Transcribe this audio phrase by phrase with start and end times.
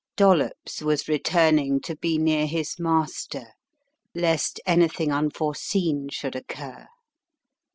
[0.15, 3.45] Dollops was returning to be near his master,
[4.15, 6.87] lest anything unforeseen should occur.